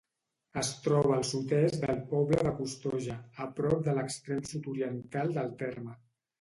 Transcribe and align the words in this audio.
Es 0.61 0.69
troba 0.85 1.11
al 1.17 1.25
sud-est 1.31 1.77
del 1.83 1.99
poble 2.15 2.41
de 2.49 2.55
Costoja, 2.63 3.19
a 3.47 3.49
prop 3.61 3.87
de 3.91 3.97
l'extrem 4.01 4.43
sud-oriental 4.55 5.41
del 5.41 5.57
terme. 5.65 5.99